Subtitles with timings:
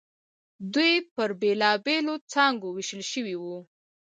[0.73, 3.57] دوی پر بېلابېلو څانګو وېشل شوي وو.